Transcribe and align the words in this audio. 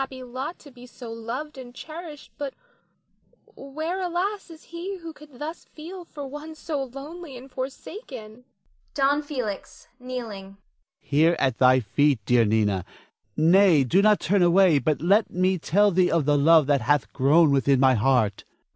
Nina. 0.09 0.21
It 0.25 0.25
were 0.25 0.25
indeed 0.25 0.31
a 0.31 0.31
happy 0.31 0.33
lot 0.33 0.59
to 0.59 0.71
be 0.71 0.85
so 0.87 1.11
loved 1.13 1.57
and 1.59 1.75
cherished; 1.75 2.31
but 2.39 2.55
where, 3.55 4.01
alas, 4.01 4.49
is 4.49 4.63
he 4.63 4.97
who 4.97 5.13
could 5.13 5.37
thus 5.37 5.63
feel 5.65 6.05
for 6.05 6.25
one 6.25 6.55
so 6.55 6.85
lonely 6.85 7.37
and 7.37 7.51
forsaken? 7.51 8.43
Don 8.95 9.21
Felix 9.21 9.89
[kneeling]. 9.99 10.57
Here 11.01 11.35
at 11.37 11.59
thy 11.59 11.81
feet, 11.81 12.19
dear 12.25 12.45
Nina. 12.45 12.83
Nay, 13.37 13.83
do 13.83 14.01
not 14.01 14.19
turn 14.19 14.41
away, 14.41 14.79
but 14.79 15.01
let 15.01 15.29
me 15.29 15.59
tell 15.59 15.91
thee 15.91 16.09
of 16.09 16.25
the 16.25 16.35
love 16.35 16.65
that 16.65 16.81
hath 16.81 17.13
grown 17.13 17.51
within 17.51 17.79
my 17.79 17.93
heart. 17.93 18.43